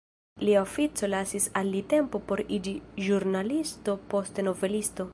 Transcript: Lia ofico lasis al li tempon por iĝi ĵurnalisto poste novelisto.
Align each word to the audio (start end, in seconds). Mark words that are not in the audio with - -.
Lia 0.47 0.61
ofico 0.61 1.09
lasis 1.15 1.45
al 1.61 1.69
li 1.75 1.83
tempon 1.93 2.25
por 2.31 2.43
iĝi 2.59 2.75
ĵurnalisto 3.09 3.99
poste 4.15 4.51
novelisto. 4.51 5.09